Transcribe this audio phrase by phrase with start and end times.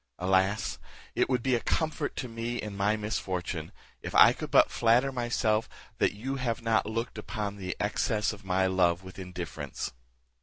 [0.17, 0.79] Alas!
[1.13, 5.11] it would be a comfort to me in my misfortune, if I could but flatter
[5.11, 9.93] myself, that you have not looked upon the excess of my love with indifference."